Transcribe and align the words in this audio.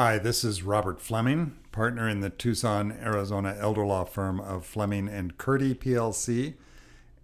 Hi, 0.00 0.16
this 0.16 0.44
is 0.44 0.62
Robert 0.62 1.00
Fleming, 1.00 1.56
partner 1.72 2.08
in 2.08 2.20
the 2.20 2.30
Tucson, 2.30 2.92
Arizona 2.92 3.56
elder 3.58 3.84
law 3.84 4.04
firm 4.04 4.38
of 4.38 4.64
Fleming 4.64 5.08
and 5.08 5.36
Curti 5.38 5.74
PLC, 5.74 6.54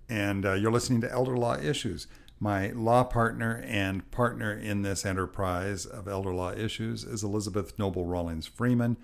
and 0.09 0.45
uh, 0.45 0.55
you're 0.55 0.73
listening 0.73 1.01
to 1.03 1.13
Elder 1.13 1.37
Law 1.37 1.57
Issues. 1.57 2.09
My 2.41 2.73
law 2.73 3.05
partner 3.05 3.63
and 3.65 4.11
partner 4.11 4.53
in 4.53 4.83
this 4.83 5.07
enterprise 5.07 5.87
of 5.87 6.09
elder 6.09 6.35
law 6.35 6.51
issues 6.51 7.05
is 7.05 7.23
Elizabeth 7.23 7.79
Noble 7.79 8.07
Rawlings 8.07 8.49
Freeman. 8.49 8.97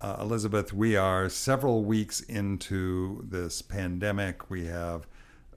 Uh, 0.00 0.16
Elizabeth, 0.18 0.72
we 0.72 0.96
are 0.96 1.28
several 1.28 1.84
weeks 1.84 2.22
into 2.22 3.26
this 3.28 3.60
pandemic. 3.60 4.48
We 4.48 4.68
have 4.68 5.06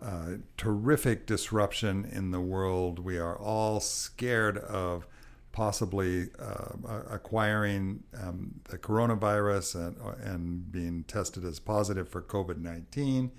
uh, 0.01 0.39
terrific 0.57 1.25
disruption 1.25 2.03
in 2.03 2.31
the 2.31 2.41
world. 2.41 2.99
We 2.99 3.17
are 3.17 3.37
all 3.37 3.79
scared 3.79 4.57
of 4.57 5.07
possibly 5.55 6.27
uh, 6.37 6.99
acquiring 7.09 8.04
um, 8.21 8.59
the 8.65 8.77
coronavirus 8.77 9.87
and, 9.87 9.97
and 10.21 10.71
being 10.71 11.05
tested 11.05 11.46
as 11.46 11.59
positive 11.59 12.09
for 12.09 12.21
COVID 12.21 12.57
19. 12.57 13.32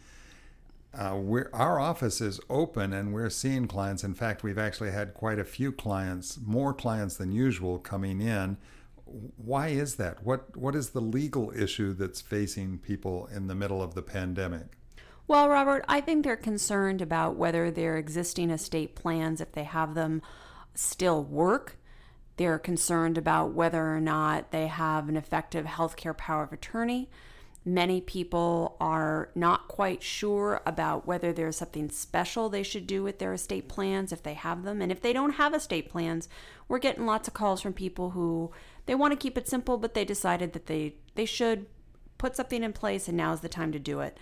Uh, 0.98 1.20
our 1.52 1.78
office 1.78 2.22
is 2.22 2.40
open 2.48 2.94
and 2.94 3.12
we're 3.12 3.28
seeing 3.28 3.68
clients. 3.68 4.02
In 4.02 4.14
fact, 4.14 4.42
we've 4.42 4.56
actually 4.56 4.92
had 4.92 5.12
quite 5.12 5.38
a 5.38 5.44
few 5.44 5.70
clients, 5.70 6.38
more 6.42 6.72
clients 6.72 7.18
than 7.18 7.32
usual, 7.32 7.78
coming 7.78 8.22
in. 8.22 8.56
Why 9.04 9.68
is 9.68 9.96
that? 9.96 10.24
What 10.24 10.56
What 10.56 10.74
is 10.74 10.90
the 10.90 11.02
legal 11.02 11.52
issue 11.54 11.92
that's 11.92 12.22
facing 12.22 12.78
people 12.78 13.26
in 13.26 13.46
the 13.46 13.54
middle 13.54 13.82
of 13.82 13.94
the 13.94 14.02
pandemic? 14.02 14.78
Well, 15.28 15.50
Robert, 15.50 15.84
I 15.86 16.00
think 16.00 16.24
they're 16.24 16.36
concerned 16.36 17.02
about 17.02 17.36
whether 17.36 17.70
their 17.70 17.98
existing 17.98 18.48
estate 18.48 18.94
plans, 18.94 19.42
if 19.42 19.52
they 19.52 19.64
have 19.64 19.94
them, 19.94 20.22
still 20.74 21.22
work. 21.22 21.78
They're 22.36 22.58
concerned 22.58 23.16
about 23.16 23.52
whether 23.52 23.94
or 23.94 24.00
not 24.00 24.50
they 24.50 24.66
have 24.66 25.08
an 25.08 25.16
effective 25.16 25.64
healthcare 25.64 26.16
power 26.16 26.42
of 26.42 26.52
attorney. 26.52 27.08
Many 27.64 28.00
people 28.00 28.76
are 28.80 29.30
not 29.34 29.66
quite 29.66 30.02
sure 30.02 30.60
about 30.64 31.06
whether 31.06 31.32
there's 31.32 31.56
something 31.56 31.90
special 31.90 32.48
they 32.48 32.62
should 32.62 32.86
do 32.86 33.02
with 33.02 33.18
their 33.18 33.32
estate 33.32 33.68
plans 33.68 34.12
if 34.12 34.22
they 34.22 34.34
have 34.34 34.62
them. 34.62 34.80
And 34.80 34.92
if 34.92 35.00
they 35.00 35.12
don't 35.12 35.32
have 35.32 35.52
estate 35.52 35.88
plans, 35.88 36.28
we're 36.68 36.78
getting 36.78 37.06
lots 37.06 37.26
of 37.26 37.34
calls 37.34 37.60
from 37.60 37.72
people 37.72 38.10
who 38.10 38.52
they 38.84 38.94
want 38.94 39.12
to 39.12 39.18
keep 39.18 39.36
it 39.36 39.48
simple, 39.48 39.78
but 39.78 39.94
they 39.94 40.04
decided 40.04 40.52
that 40.52 40.66
they, 40.66 40.94
they 41.16 41.24
should 41.24 41.66
put 42.18 42.36
something 42.36 42.62
in 42.62 42.72
place 42.72 43.08
and 43.08 43.16
now 43.16 43.32
is 43.32 43.40
the 43.40 43.48
time 43.48 43.72
to 43.72 43.78
do 43.78 44.00
it. 44.00 44.16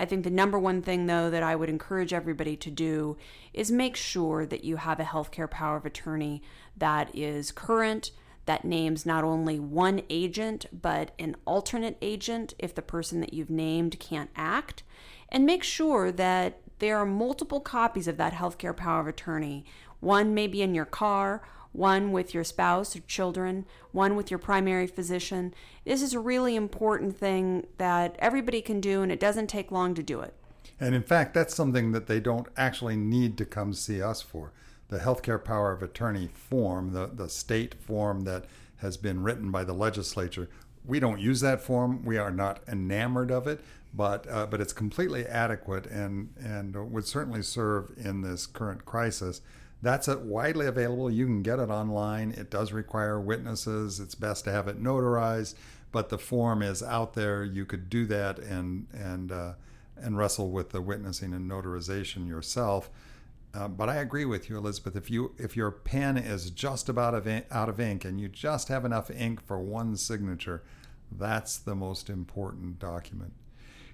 I 0.00 0.06
think 0.06 0.24
the 0.24 0.30
number 0.30 0.58
one 0.58 0.80
thing, 0.80 1.04
though, 1.04 1.28
that 1.28 1.42
I 1.42 1.54
would 1.54 1.68
encourage 1.68 2.14
everybody 2.14 2.56
to 2.56 2.70
do 2.70 3.18
is 3.52 3.70
make 3.70 3.96
sure 3.96 4.46
that 4.46 4.64
you 4.64 4.76
have 4.76 4.98
a 4.98 5.04
healthcare 5.04 5.50
power 5.50 5.76
of 5.76 5.84
attorney 5.84 6.42
that 6.74 7.14
is 7.14 7.52
current, 7.52 8.10
that 8.46 8.64
names 8.64 9.04
not 9.04 9.24
only 9.24 9.60
one 9.60 10.00
agent, 10.08 10.64
but 10.72 11.10
an 11.18 11.36
alternate 11.44 11.98
agent 12.00 12.54
if 12.58 12.74
the 12.74 12.80
person 12.80 13.20
that 13.20 13.34
you've 13.34 13.50
named 13.50 14.00
can't 14.00 14.30
act. 14.34 14.84
And 15.28 15.44
make 15.44 15.62
sure 15.62 16.10
that 16.10 16.62
there 16.78 16.96
are 16.96 17.04
multiple 17.04 17.60
copies 17.60 18.08
of 18.08 18.16
that 18.16 18.32
healthcare 18.32 18.74
power 18.74 19.00
of 19.00 19.06
attorney. 19.06 19.66
One 20.00 20.32
may 20.32 20.46
be 20.46 20.62
in 20.62 20.74
your 20.74 20.86
car, 20.86 21.42
one 21.72 22.12
with 22.12 22.34
your 22.34 22.44
spouse 22.44 22.96
or 22.96 23.00
children, 23.00 23.66
one 23.92 24.16
with 24.16 24.30
your 24.30 24.38
primary 24.38 24.86
physician. 24.86 25.54
This 25.84 26.02
is 26.02 26.14
a 26.14 26.20
really 26.20 26.56
important 26.56 27.16
thing 27.16 27.66
that 27.78 28.16
everybody 28.18 28.60
can 28.60 28.80
do, 28.80 29.02
and 29.02 29.12
it 29.12 29.20
doesn't 29.20 29.46
take 29.46 29.70
long 29.70 29.94
to 29.94 30.02
do 30.02 30.20
it. 30.20 30.34
And 30.78 30.94
in 30.94 31.02
fact, 31.02 31.34
that's 31.34 31.54
something 31.54 31.92
that 31.92 32.06
they 32.06 32.20
don't 32.20 32.48
actually 32.56 32.96
need 32.96 33.36
to 33.38 33.44
come 33.44 33.72
see 33.72 34.02
us 34.02 34.22
for 34.22 34.52
the 34.88 34.98
healthcare 34.98 35.42
power 35.42 35.72
of 35.72 35.82
attorney 35.82 36.28
form, 36.34 36.92
the, 36.92 37.06
the 37.06 37.28
state 37.28 37.74
form 37.74 38.22
that 38.22 38.44
has 38.78 38.96
been 38.96 39.22
written 39.22 39.50
by 39.50 39.62
the 39.62 39.72
legislature, 39.72 40.48
we 40.84 40.98
don't 40.98 41.20
use 41.20 41.40
that 41.40 41.60
form. 41.60 42.04
We 42.04 42.18
are 42.18 42.30
not 42.30 42.60
enamored 42.66 43.30
of 43.30 43.46
it, 43.46 43.60
but 43.94 44.28
uh, 44.28 44.46
but 44.46 44.60
it's 44.60 44.72
completely 44.72 45.26
adequate 45.26 45.86
and 45.86 46.32
and 46.42 46.74
would 46.92 47.06
certainly 47.06 47.42
serve 47.42 47.92
in 47.96 48.22
this 48.22 48.46
current 48.46 48.84
crisis. 48.84 49.40
That's 49.82 50.08
widely 50.08 50.66
available. 50.66 51.10
You 51.10 51.26
can 51.26 51.42
get 51.42 51.58
it 51.58 51.70
online. 51.70 52.32
It 52.32 52.50
does 52.50 52.72
require 52.72 53.18
witnesses. 53.20 53.98
It's 53.98 54.14
best 54.14 54.44
to 54.44 54.52
have 54.52 54.68
it 54.68 54.82
notarized, 54.82 55.54
but 55.90 56.10
the 56.10 56.18
form 56.18 56.62
is 56.62 56.82
out 56.82 57.14
there. 57.14 57.44
You 57.44 57.64
could 57.64 57.88
do 57.88 58.04
that 58.06 58.38
and 58.38 58.86
and 58.92 59.32
uh, 59.32 59.52
and 59.96 60.18
wrestle 60.18 60.50
with 60.50 60.70
the 60.70 60.82
witnessing 60.82 61.32
and 61.32 61.50
notarization 61.50 62.28
yourself. 62.28 62.90
Uh, 63.52 63.68
but 63.68 63.88
I 63.88 63.96
agree 63.96 64.24
with 64.24 64.48
you, 64.48 64.56
Elizabeth. 64.56 64.94
If 64.96 65.10
you 65.10 65.32
if 65.38 65.56
your 65.56 65.70
pen 65.70 66.16
is 66.16 66.50
just 66.50 66.88
about 66.88 67.14
of 67.14 67.26
in, 67.26 67.44
out 67.50 67.68
of 67.68 67.80
ink 67.80 68.04
and 68.04 68.20
you 68.20 68.28
just 68.28 68.68
have 68.68 68.84
enough 68.84 69.10
ink 69.10 69.44
for 69.44 69.58
one 69.58 69.96
signature, 69.96 70.62
that's 71.10 71.56
the 71.56 71.74
most 71.74 72.10
important 72.10 72.78
document. 72.78 73.32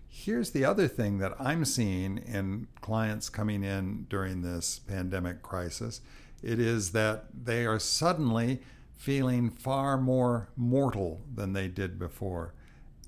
Here's 0.08 0.50
the 0.50 0.64
other 0.64 0.88
thing 0.88 1.18
that 1.18 1.34
I'm 1.38 1.64
seeing 1.64 2.18
in 2.18 2.68
clients 2.80 3.28
coming 3.28 3.62
in 3.62 4.06
during 4.08 4.42
this 4.42 4.78
pandemic 4.78 5.42
crisis. 5.42 6.00
It 6.42 6.58
is 6.58 6.92
that 6.92 7.26
they 7.44 7.66
are 7.66 7.78
suddenly 7.78 8.62
feeling 8.96 9.50
far 9.50 9.98
more 9.98 10.48
mortal 10.56 11.20
than 11.34 11.52
they 11.52 11.68
did 11.68 11.98
before, 11.98 12.54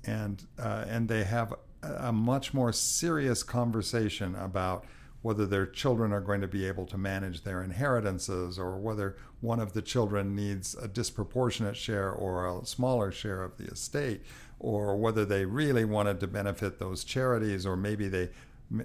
and 0.05 0.45
uh, 0.57 0.85
and 0.87 1.09
they 1.09 1.23
have 1.23 1.53
a 1.81 2.11
much 2.11 2.53
more 2.53 2.71
serious 2.71 3.43
conversation 3.43 4.35
about 4.35 4.85
whether 5.21 5.45
their 5.45 5.65
children 5.65 6.13
are 6.13 6.21
going 6.21 6.41
to 6.41 6.47
be 6.47 6.65
able 6.65 6.85
to 6.85 6.97
manage 6.97 7.43
their 7.43 7.61
inheritances 7.61 8.57
or 8.57 8.77
whether 8.77 9.17
one 9.41 9.59
of 9.59 9.73
the 9.73 9.81
children 9.81 10.35
needs 10.35 10.75
a 10.75 10.87
disproportionate 10.87 11.75
share 11.75 12.09
or 12.09 12.47
a 12.47 12.65
smaller 12.65 13.11
share 13.11 13.43
of 13.43 13.57
the 13.57 13.65
estate 13.65 14.21
or 14.59 14.95
whether 14.95 15.25
they 15.25 15.45
really 15.45 15.85
wanted 15.85 16.19
to 16.19 16.27
benefit 16.27 16.79
those 16.79 17.03
charities 17.03 17.65
or 17.65 17.75
maybe 17.75 18.07
they 18.07 18.29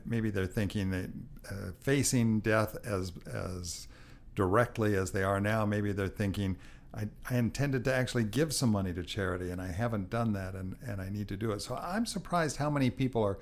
maybe 0.07 0.31
they're 0.31 0.47
thinking 0.47 0.91
that 0.91 1.11
uh, 1.51 1.71
facing 1.81 2.41
death 2.41 2.77
as 2.87 3.13
as 3.27 3.89
directly 4.35 4.97
as 4.97 5.11
they 5.11 5.23
are 5.23 5.41
now 5.41 5.67
maybe 5.67 5.93
they're 5.93 6.09
thinking 6.09 6.57
I, 6.95 7.09
I 7.29 7.39
intended 7.39 7.85
to 7.85 7.95
actually 7.95 8.25
give 8.25 8.53
some 8.53 8.71
money 8.71 8.93
to 8.93 9.03
charity 9.03 9.51
and 9.51 9.61
I 9.61 9.69
haven't 9.69 10.11
done 10.11 10.33
that 10.35 10.55
and, 10.55 10.77
and 10.87 11.01
I 11.01 11.11
need 11.11 11.29
to 11.29 11.37
do 11.37 11.51
it. 11.53 11.61
So 11.61 11.75
I'm 11.75 12.07
surprised 12.07 12.57
how 12.57 12.71
many 12.71 12.91
people 12.91 13.23
are 13.23 13.39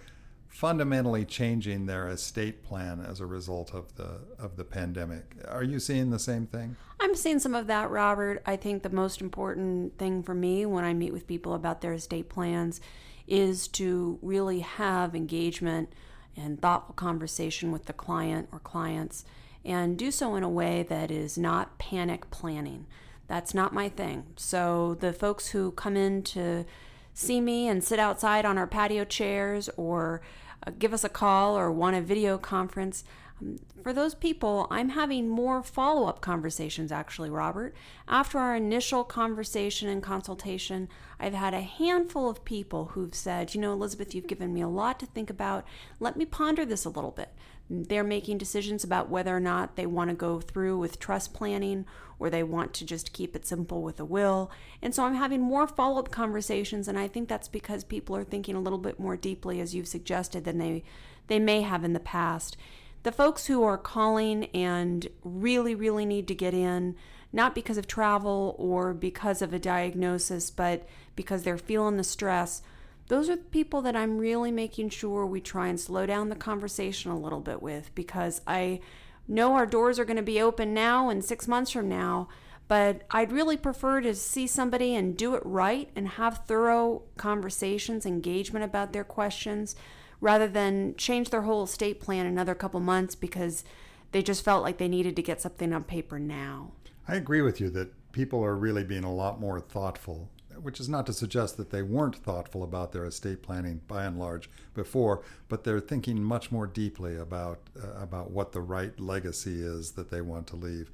fundamentally 0.53 1.25
changing 1.25 1.87
their 1.87 2.07
estate 2.09 2.63
plan 2.63 3.01
as 3.01 3.21
a 3.21 3.27
result 3.27 3.73
of 3.73 3.97
the 3.97 4.21
of 4.39 4.57
the 4.57 4.65
pandemic. 4.65 5.35
Are 5.49 5.63
you 5.63 5.81
seeing 5.81 6.11
the 6.11 6.19
same 6.19 6.47
thing? 6.47 6.77
I'm 7.01 7.15
seeing 7.15 7.39
some 7.39 7.55
of 7.55 7.67
that, 7.69 7.91
Robert. 7.91 8.43
I 8.45 8.57
think 8.57 8.83
the 8.83 8.91
most 8.91 9.23
important 9.23 9.99
thing 9.99 10.23
for 10.23 10.35
me 10.35 10.67
when 10.67 10.85
I 10.85 10.93
meet 10.93 11.13
with 11.13 11.27
people 11.27 11.55
about 11.55 11.81
their 11.81 11.95
estate 11.95 12.29
plans 12.29 12.83
is 13.27 13.67
to 13.69 14.19
really 14.21 14.61
have 14.61 15.17
engagement 15.17 15.91
and 16.37 16.61
thoughtful 16.61 16.95
conversation 16.95 17.73
with 17.73 17.87
the 17.87 17.93
client 17.95 18.49
or 18.53 18.59
clients 18.59 19.25
and 19.65 19.97
do 19.97 20.11
so 20.11 20.35
in 20.35 20.43
a 20.43 20.51
way 20.51 20.83
that 20.83 21.11
is 21.11 21.39
not 21.39 21.79
panic 21.79 22.31
planning. 22.31 22.87
That's 23.27 23.55
not 23.55 23.73
my 23.73 23.89
thing. 23.89 24.27
So 24.37 24.97
the 25.01 25.15
folks 25.15 25.49
who 25.49 25.71
come 25.73 25.97
in 25.97 26.23
to 26.25 26.67
see 27.15 27.41
me 27.41 27.69
and 27.69 27.83
sit 27.83 27.99
outside 27.99 28.45
on 28.45 28.59
our 28.59 28.67
patio 28.67 29.05
chairs 29.05 29.69
or 29.77 30.23
uh, 30.67 30.71
give 30.79 30.93
us 30.93 31.05
a 31.05 31.09
call 31.09 31.57
or 31.59 31.71
want 31.71 31.97
a 31.97 32.01
video 32.01 32.39
conference. 32.39 33.05
Um, 33.41 33.59
for 33.83 33.93
those 33.93 34.15
people, 34.15 34.67
I'm 34.71 34.91
having 34.91 35.29
more 35.29 35.63
follow 35.63 36.07
up 36.07 36.21
conversations 36.21 36.93
actually, 36.93 37.31
Robert. 37.31 37.75
After 38.07 38.39
our 38.39 38.57
initial 38.57 39.05
conversation 39.05 39.89
and 39.89 40.03
consultation, 40.03 40.89
I've 41.19 41.35
had 41.35 41.55
a 41.55 41.61
handful 41.61 42.29
of 42.29 42.45
people 42.45 42.87
who've 42.93 43.15
said, 43.15 43.55
You 43.55 43.61
know, 43.61 43.73
Elizabeth, 43.73 44.15
you've 44.15 44.27
given 44.29 44.55
me 44.55 44.61
a 44.61 44.69
lot 44.69 45.01
to 45.01 45.07
think 45.07 45.31
about. 45.31 45.65
Let 46.01 46.17
me 46.17 46.25
ponder 46.25 46.65
this 46.65 46.85
a 46.85 46.91
little 46.91 47.11
bit. 47.11 47.31
They're 47.71 48.05
making 48.05 48.39
decisions 48.39 48.85
about 48.85 49.09
whether 49.09 49.35
or 49.35 49.41
not 49.41 49.77
they 49.77 49.87
want 49.87 50.11
to 50.11 50.17
go 50.17 50.41
through 50.41 50.79
with 50.79 50.99
trust 50.99 51.33
planning 51.33 51.87
or 52.19 52.31
they 52.31 52.43
want 52.43 52.73
to 52.75 52.85
just 52.85 53.13
keep 53.13 53.35
it 53.35 53.47
simple 53.47 53.83
with 53.83 53.99
a 53.99 54.05
will. 54.05 54.51
And 54.81 54.95
so 54.95 55.05
I'm 55.05 55.15
having 55.15 55.41
more 55.41 55.67
follow 55.67 55.99
up 55.99 56.11
conversations, 56.11 56.87
and 56.87 56.99
I 56.99 57.09
think 57.09 57.29
that's 57.29 57.49
because 57.49 57.83
people 57.83 58.17
are 58.17 58.25
thinking 58.25 58.55
a 58.55 58.61
little 58.61 58.79
bit 58.79 59.01
more 59.01 59.17
deeply, 59.17 59.61
as 59.61 59.75
you've 59.75 59.89
suggested, 59.89 60.45
than 60.45 60.59
they, 60.59 60.85
they 61.27 61.39
may 61.39 61.63
have 61.63 61.83
in 61.83 61.95
the 61.95 62.01
past. 62.01 62.57
The 63.03 63.11
folks 63.11 63.47
who 63.47 63.65
are 63.65 63.79
calling 63.79 64.45
and 64.55 65.09
really, 65.25 65.75
really 65.75 66.07
need 66.07 66.29
to 66.29 66.35
get 66.35 66.55
in, 66.55 66.95
not 67.33 67.55
because 67.55 67.79
of 67.79 67.89
travel 67.89 68.55
or 68.59 68.95
because 68.95 69.43
of 69.43 69.53
a 69.53 69.59
diagnosis, 69.59 70.51
but 70.51 70.87
because 71.17 71.43
they're 71.43 71.59
feeling 71.59 71.97
the 71.97 72.05
stress 72.05 72.63
those 73.09 73.29
are 73.29 73.37
the 73.37 73.43
people 73.43 73.83
that 73.83 73.97
I'm 73.97 74.19
really 74.19 74.51
making 74.51 74.91
sure 74.91 75.27
we 75.27 75.41
try 75.41 75.69
and 75.69 75.79
slow 75.79 76.07
down 76.07 76.29
the 76.29 76.37
conversation 76.37 77.11
a 77.11 77.19
little 77.19 77.41
bit 77.41 77.63
with 77.63 77.95
because 77.95 78.41
I 78.47 78.81
know 79.29 79.55
our 79.55 79.67
doors 79.67 79.99
are 79.99 80.05
going 80.05 80.17
to 80.17 80.23
be 80.23 80.41
open 80.41 80.75
now 80.75 81.09
and 81.09 81.25
six 81.25 81.47
months 81.47 81.71
from 81.71 81.89
now, 81.89 82.29
but 82.69 83.03
I'd 83.11 83.33
really 83.33 83.57
prefer 83.57 84.01
to 84.01 84.15
see 84.15 84.47
somebody 84.47 84.95
and 84.95 85.17
do 85.17 85.35
it 85.35 85.43
right 85.45 85.91
and 85.95 86.09
have 86.09 86.47
thorough 86.47 87.03
conversations, 87.17 88.07
engagement 88.07 88.65
about 88.65 88.93
their 88.93 89.05
questions, 89.05 89.77
rather 90.21 90.49
than 90.49 90.95
change 90.97 91.31
their 91.31 91.43
whole 91.43 91.65
estate 91.65 92.01
plan 92.01 92.27
another 92.27 92.55
couple 92.55 92.81
months 92.81 93.15
because 93.15 93.65
they 94.13 94.23
just 94.23 94.45
felt 94.45 94.63
like 94.63 94.79
they 94.79 94.89
needed 94.89 95.17
to 95.17 95.23
get 95.23 95.41
something 95.41 95.73
on 95.73 95.85
paper 95.85 96.19
now. 96.19 96.73
I 97.09 97.17
agree 97.17 97.43
with 97.43 97.61
you 97.61 97.69
that 97.71 98.13
people 98.13 98.45
are 98.45 98.57
really 98.57 98.85
being 98.85 99.05
a 99.05 99.13
lot 99.13 99.41
more 99.41 99.59
thoughtful, 99.59 100.31
which 100.63 100.81
is 100.81 100.89
not 100.89 101.07
to 101.07 101.13
suggest 101.13 101.57
that 101.57 101.71
they 101.71 101.83
weren't 101.83 102.17
thoughtful 102.17 102.63
about 102.63 102.93
their 102.93 103.05
estate 103.05 103.43
planning 103.43 103.81
by 103.89 104.05
and 104.05 104.19
large 104.19 104.49
before, 104.75 105.23
but 105.49 105.65
they're 105.65 105.81
thinking 105.81 106.23
much 106.23 106.53
more 106.53 106.67
deeply 106.67 107.17
about 107.17 107.59
uh, 107.83 108.01
about 108.01 108.31
what 108.31 108.53
the 108.53 108.61
right 108.61 108.99
legacy 109.01 109.61
is 109.61 109.93
that 109.93 110.11
they 110.11 110.21
want 110.21 110.47
to 110.47 110.57
leave. 110.57 110.91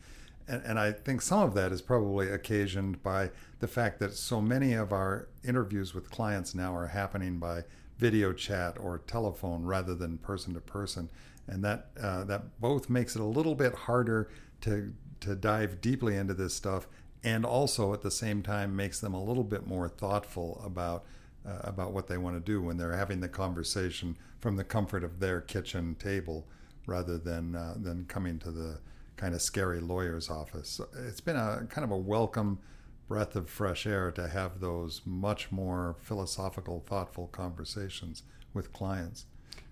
And, 0.49 0.63
and 0.65 0.79
I 0.79 0.93
think 0.93 1.21
some 1.21 1.41
of 1.41 1.55
that 1.55 1.73
is 1.73 1.83
probably 1.83 2.31
occasioned 2.31 3.03
by 3.03 3.31
the 3.61 3.69
fact 3.69 3.99
that 4.01 4.15
so 4.15 4.41
many 4.41 4.73
of 4.73 4.93
our 4.93 5.29
interviews 5.45 5.95
with 5.95 6.11
clients 6.11 6.55
now 6.55 6.75
are 6.75 6.87
happening 6.87 7.39
by 7.39 7.65
video 7.99 8.33
chat 8.33 8.79
or 8.81 8.99
telephone 8.99 9.65
rather 9.65 9.95
than 9.95 10.19
person 10.19 10.55
to 10.55 10.61
person, 10.61 11.11
and 11.47 11.63
that 11.65 11.89
uh, 12.01 12.25
that 12.25 12.61
both 12.61 12.89
makes 12.89 13.15
it 13.15 13.21
a 13.21 13.25
little 13.25 13.55
bit 13.55 13.75
harder 13.75 14.31
to 14.63 14.93
to 15.21 15.35
dive 15.35 15.81
deeply 15.81 16.17
into 16.17 16.35
this 16.35 16.55
stuff 16.55 16.87
and 17.25 17.45
also 17.45 17.93
at 17.93 18.03
the 18.03 18.11
same 18.11 18.43
time 18.43 18.77
makes 18.77 19.01
them 19.01 19.15
a 19.15 19.23
little 19.23 19.45
bit 19.45 19.67
more 19.67 19.89
thoughtful 19.89 20.61
about 20.65 21.05
uh, 21.47 21.61
about 21.65 21.93
what 21.93 22.09
they 22.09 22.19
want 22.19 22.37
to 22.37 22.41
do 22.41 22.61
when 22.61 22.77
they're 22.77 22.97
having 22.97 23.21
the 23.21 23.29
conversation 23.29 24.17
from 24.41 24.57
the 24.57 24.65
comfort 24.65 25.05
of 25.05 25.21
their 25.21 25.41
kitchen 25.41 25.95
table 25.95 26.47
rather 26.87 27.19
than 27.19 27.55
uh, 27.55 27.75
than 27.77 28.05
coming 28.07 28.39
to 28.39 28.51
the 28.51 28.79
kind 29.17 29.35
of 29.35 29.43
scary 29.43 29.81
lawyer's 29.81 30.31
office. 30.31 30.69
So 30.69 30.89
it's 31.07 31.21
been 31.21 31.37
a 31.37 31.67
kind 31.69 31.85
of 31.85 31.91
a 31.91 31.97
welcome 31.97 32.59
breath 33.09 33.35
of 33.35 33.49
fresh 33.49 33.87
air 33.87 34.11
to 34.13 34.29
have 34.29 34.61
those 34.61 35.01
much 35.05 35.51
more 35.51 35.97
philosophical, 36.01 36.85
thoughtful 36.87 37.27
conversations 37.29 38.23
with 38.53 38.73
clients. 38.73 39.25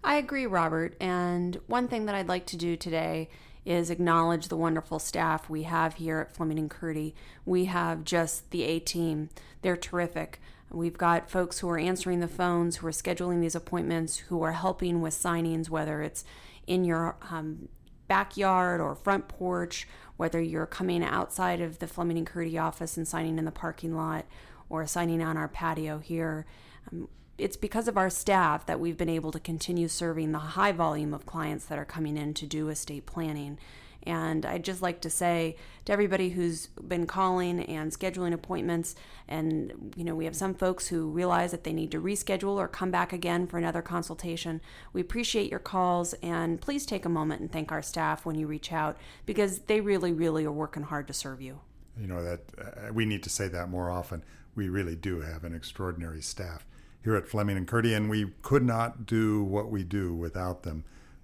I 0.02 0.16
agree, 0.16 0.46
Robert. 0.46 0.96
And 1.00 1.60
one 1.66 1.88
thing 1.88 2.06
that 2.06 2.14
I'd 2.14 2.28
like 2.28 2.46
to 2.46 2.56
do 2.56 2.76
today 2.76 3.28
is 3.66 3.90
acknowledge 3.90 4.48
the 4.48 4.56
wonderful 4.56 4.98
staff 4.98 5.50
we 5.50 5.64
have 5.64 5.94
here 5.94 6.20
at 6.20 6.34
Fleming 6.34 6.58
and 6.58 6.70
Curti. 6.70 7.12
We 7.44 7.66
have 7.66 8.04
just 8.04 8.50
the 8.52 8.62
A 8.62 8.78
team. 8.78 9.28
They're 9.60 9.76
terrific. 9.76 10.40
We've 10.70 10.96
got 10.96 11.30
folks 11.30 11.58
who 11.58 11.68
are 11.68 11.78
answering 11.78 12.20
the 12.20 12.28
phones, 12.28 12.76
who 12.76 12.86
are 12.86 12.92
scheduling 12.92 13.40
these 13.40 13.54
appointments, 13.56 14.18
who 14.18 14.42
are 14.42 14.52
helping 14.52 15.00
with 15.00 15.14
signings, 15.14 15.68
whether 15.68 16.00
it's 16.00 16.24
in 16.66 16.84
your 16.84 17.16
um, 17.30 17.68
backyard 18.08 18.80
or 18.80 18.94
front 18.94 19.26
porch, 19.26 19.86
whether 20.16 20.40
you're 20.40 20.66
coming 20.66 21.02
outside 21.02 21.60
of 21.60 21.80
the 21.80 21.86
Fleming 21.88 22.18
and 22.18 22.26
Curti 22.26 22.60
office 22.60 22.96
and 22.96 23.06
signing 23.06 23.36
in 23.36 23.44
the 23.44 23.50
parking 23.50 23.96
lot 23.96 24.26
or 24.68 24.86
signing 24.86 25.22
on 25.22 25.36
our 25.36 25.48
patio 25.48 25.98
here. 25.98 26.46
Um, 26.92 27.08
it's 27.38 27.56
because 27.56 27.88
of 27.88 27.96
our 27.96 28.10
staff 28.10 28.66
that 28.66 28.80
we've 28.80 28.96
been 28.96 29.08
able 29.08 29.32
to 29.32 29.40
continue 29.40 29.88
serving 29.88 30.32
the 30.32 30.38
high 30.38 30.72
volume 30.72 31.12
of 31.12 31.26
clients 31.26 31.66
that 31.66 31.78
are 31.78 31.84
coming 31.84 32.16
in 32.16 32.34
to 32.34 32.46
do 32.46 32.68
estate 32.68 33.06
planning. 33.06 33.58
And 34.04 34.46
I'd 34.46 34.64
just 34.64 34.82
like 34.82 35.00
to 35.00 35.10
say 35.10 35.56
to 35.84 35.92
everybody 35.92 36.30
who's 36.30 36.68
been 36.68 37.06
calling 37.06 37.60
and 37.60 37.90
scheduling 37.90 38.32
appointments, 38.32 38.94
and 39.26 39.92
you 39.96 40.04
know, 40.04 40.14
we 40.14 40.24
have 40.26 40.36
some 40.36 40.54
folks 40.54 40.86
who 40.86 41.10
realize 41.10 41.50
that 41.50 41.64
they 41.64 41.72
need 41.72 41.90
to 41.90 42.00
reschedule 42.00 42.54
or 42.54 42.68
come 42.68 42.92
back 42.92 43.12
again 43.12 43.48
for 43.48 43.58
another 43.58 43.82
consultation. 43.82 44.60
We 44.92 45.00
appreciate 45.00 45.50
your 45.50 45.58
calls, 45.58 46.14
and 46.22 46.60
please 46.60 46.86
take 46.86 47.04
a 47.04 47.08
moment 47.08 47.40
and 47.40 47.50
thank 47.50 47.72
our 47.72 47.82
staff 47.82 48.24
when 48.24 48.36
you 48.36 48.46
reach 48.46 48.72
out 48.72 48.96
because 49.26 49.60
they 49.60 49.80
really, 49.80 50.12
really 50.12 50.44
are 50.44 50.52
working 50.52 50.84
hard 50.84 51.08
to 51.08 51.12
serve 51.12 51.42
you. 51.42 51.58
You 52.00 52.06
know, 52.06 52.22
that 52.22 52.40
uh, 52.58 52.92
we 52.92 53.06
need 53.06 53.24
to 53.24 53.30
say 53.30 53.48
that 53.48 53.68
more 53.68 53.90
often. 53.90 54.22
We 54.54 54.68
really 54.68 54.94
do 54.94 55.20
have 55.20 55.42
an 55.42 55.54
extraordinary 55.54 56.22
staff 56.22 56.64
here 57.06 57.14
at 57.14 57.28
Fleming 57.28 57.56
and 57.56 57.68
Curti, 57.68 57.96
and 57.96 58.10
we 58.10 58.32
could 58.42 58.64
not 58.64 59.06
do 59.06 59.44
what 59.44 59.70
we 59.70 59.84
do 59.84 60.12
without 60.12 60.64
them. 60.64 60.82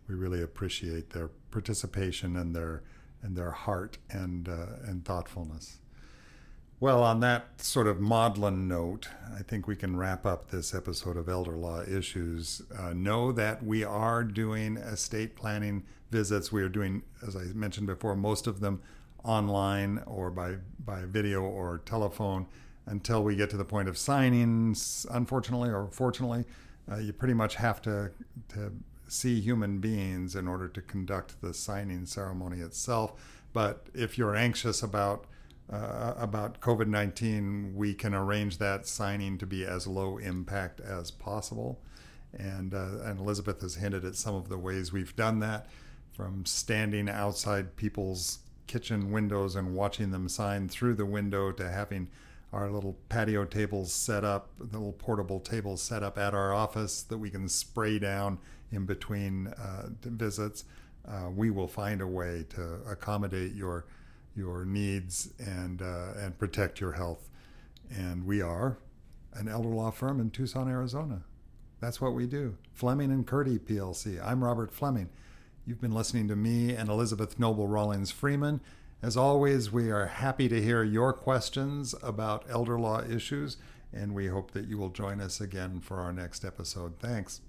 We 0.08 0.14
really 0.14 0.40
appreciate 0.40 1.10
their 1.10 1.28
participation 1.50 2.36
and 2.36 2.54
their 2.54 2.84
and 3.20 3.36
their 3.36 3.50
heart 3.50 3.98
and 4.08 4.48
uh, 4.48 4.76
and 4.86 5.04
thoughtfulness. 5.04 5.78
Well, 6.78 7.02
on 7.02 7.18
that 7.20 7.60
sort 7.60 7.88
of 7.88 8.00
maudlin 8.00 8.68
note, 8.68 9.08
I 9.36 9.42
think 9.42 9.66
we 9.66 9.74
can 9.74 9.96
wrap 9.96 10.24
up 10.24 10.52
this 10.52 10.72
episode 10.72 11.16
of 11.16 11.28
Elder 11.28 11.56
Law 11.56 11.82
Issues. 11.82 12.62
Uh, 12.78 12.92
know 12.92 13.32
that 13.32 13.64
we 13.64 13.82
are 13.82 14.22
doing 14.22 14.76
estate 14.76 15.34
planning 15.34 15.82
visits. 16.12 16.52
We 16.52 16.62
are 16.62 16.68
doing, 16.68 17.02
as 17.26 17.34
I 17.34 17.46
mentioned 17.54 17.88
before, 17.88 18.14
most 18.14 18.46
of 18.46 18.60
them 18.60 18.82
online 19.24 20.00
or 20.06 20.30
by 20.30 20.58
by 20.78 21.06
video 21.06 21.42
or 21.42 21.78
telephone 21.84 22.46
until 22.86 23.22
we 23.22 23.36
get 23.36 23.50
to 23.50 23.56
the 23.56 23.64
point 23.64 23.88
of 23.88 23.96
signings. 23.96 25.06
Unfortunately 25.10 25.70
or 25.70 25.88
fortunately, 25.90 26.44
uh, 26.90 26.96
you 26.96 27.12
pretty 27.12 27.34
much 27.34 27.56
have 27.56 27.80
to, 27.82 28.10
to 28.48 28.72
see 29.08 29.40
human 29.40 29.78
beings 29.78 30.34
in 30.34 30.48
order 30.48 30.68
to 30.68 30.82
conduct 30.82 31.40
the 31.40 31.54
signing 31.54 32.06
ceremony 32.06 32.60
itself. 32.60 33.12
But 33.52 33.86
if 33.94 34.16
you're 34.16 34.34
anxious 34.34 34.82
about 34.82 35.26
uh, 35.72 36.14
about 36.18 36.60
COVID 36.60 36.88
19, 36.88 37.72
we 37.74 37.94
can 37.94 38.14
arrange 38.14 38.58
that 38.58 38.86
signing 38.86 39.38
to 39.38 39.46
be 39.46 39.64
as 39.64 39.86
low 39.86 40.18
impact 40.18 40.80
as 40.80 41.10
possible. 41.10 41.80
And, 42.36 42.74
uh, 42.74 43.02
and 43.04 43.20
Elizabeth 43.20 43.60
has 43.60 43.76
hinted 43.76 44.04
at 44.04 44.16
some 44.16 44.34
of 44.34 44.48
the 44.48 44.58
ways 44.58 44.92
we've 44.92 45.14
done 45.16 45.38
that 45.40 45.66
from 46.12 46.44
standing 46.44 47.08
outside 47.08 47.76
people's 47.76 48.40
kitchen 48.66 49.10
windows 49.10 49.54
and 49.54 49.74
watching 49.74 50.10
them 50.10 50.28
sign 50.28 50.68
through 50.68 50.94
the 50.94 51.06
window 51.06 51.52
to 51.52 51.70
having 51.70 52.08
our 52.52 52.70
little 52.70 52.98
patio 53.08 53.44
tables 53.44 53.92
set 53.92 54.24
up, 54.24 54.50
the 54.58 54.78
little 54.78 54.92
portable 54.92 55.40
tables 55.40 55.82
set 55.82 56.02
up 56.02 56.18
at 56.18 56.34
our 56.34 56.52
office 56.52 57.02
that 57.02 57.18
we 57.18 57.30
can 57.30 57.48
spray 57.48 57.98
down 57.98 58.38
in 58.70 58.84
between 58.84 59.48
uh, 59.48 59.88
visits. 60.02 60.64
Uh, 61.08 61.30
we 61.34 61.50
will 61.50 61.68
find 61.68 62.00
a 62.00 62.06
way 62.06 62.44
to 62.50 62.80
accommodate 62.88 63.54
your 63.54 63.86
your 64.34 64.64
needs 64.64 65.30
and 65.38 65.82
uh, 65.82 66.12
and 66.16 66.38
protect 66.38 66.80
your 66.80 66.92
health. 66.92 67.28
And 67.90 68.24
we 68.26 68.40
are 68.40 68.78
an 69.34 69.48
elder 69.48 69.68
law 69.68 69.90
firm 69.90 70.20
in 70.20 70.30
Tucson, 70.30 70.68
Arizona. 70.68 71.22
That's 71.80 72.00
what 72.00 72.14
we 72.14 72.26
do. 72.26 72.56
Fleming 72.72 73.10
and 73.10 73.26
Curti 73.26 73.58
PLC. 73.58 74.24
I'm 74.24 74.44
Robert 74.44 74.72
Fleming. 74.72 75.08
You've 75.66 75.80
been 75.80 75.92
listening 75.92 76.28
to 76.28 76.36
me 76.36 76.74
and 76.74 76.88
Elizabeth 76.88 77.38
Noble 77.38 77.66
Rawlings 77.66 78.10
Freeman. 78.10 78.60
As 79.02 79.16
always, 79.16 79.72
we 79.72 79.90
are 79.90 80.06
happy 80.06 80.48
to 80.48 80.62
hear 80.62 80.84
your 80.84 81.12
questions 81.12 81.92
about 82.04 82.44
elder 82.48 82.78
law 82.78 83.02
issues, 83.02 83.56
and 83.92 84.14
we 84.14 84.28
hope 84.28 84.52
that 84.52 84.68
you 84.68 84.78
will 84.78 84.90
join 84.90 85.20
us 85.20 85.40
again 85.40 85.80
for 85.80 85.98
our 85.98 86.12
next 86.12 86.44
episode. 86.44 87.00
Thanks. 87.00 87.40